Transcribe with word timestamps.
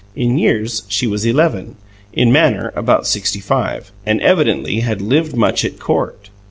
In 0.15 0.39
years 0.39 0.81
she 0.87 1.05
was 1.05 1.25
eleven, 1.25 1.75
in 2.11 2.31
manner 2.31 2.73
about 2.75 3.05
sixty 3.05 3.39
five, 3.39 3.91
and 4.03 4.19
evidently 4.21 4.79
had 4.79 4.99
lived 4.99 5.35
much 5.37 5.63
at 5.63 5.77
court. 5.77 6.31